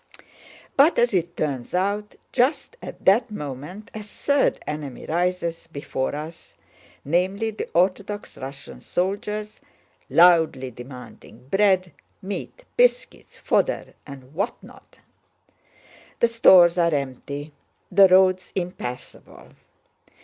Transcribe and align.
But 0.75 0.97
as 0.97 1.13
it 1.13 1.37
turns 1.37 1.75
out, 1.75 2.15
just 2.31 2.75
at 2.81 3.05
that 3.05 3.29
moment 3.29 3.91
a 3.93 4.01
third 4.01 4.57
enemy 4.65 5.05
rises 5.05 5.67
before 5.67 6.15
us—namely 6.15 7.51
the 7.51 7.69
Orthodox 7.75 8.35
Russian 8.35 8.81
soldiers, 8.81 9.61
loudly 10.09 10.71
demanding 10.71 11.47
bread, 11.49 11.91
meat, 12.19 12.63
biscuits, 12.75 13.37
fodder, 13.37 13.93
and 14.07 14.33
whatnot! 14.33 15.01
The 16.19 16.27
stores 16.27 16.79
are 16.79 16.95
empty, 16.95 17.53
the 17.91 18.07
roads 18.07 18.51
impassable. 18.55 19.49